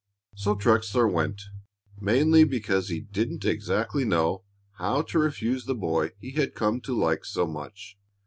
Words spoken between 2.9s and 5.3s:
didn't exactly know how to